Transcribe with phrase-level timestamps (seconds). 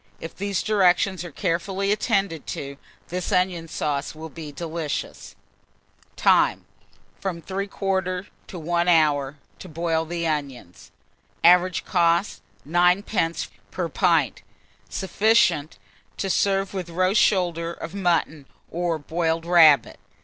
[0.19, 2.77] If these directions are carefully attended to,
[3.09, 5.35] this onion sauce will be delicious.
[6.15, 6.65] Time.
[7.19, 10.89] From 3/4 to 1 hour, to boil the onions.
[11.43, 13.49] Average cost, 9d.
[13.69, 14.41] per pint.
[14.89, 15.77] Sufficient
[16.17, 19.99] to serve with a roast shoulder of mutton, or boiled rabbit.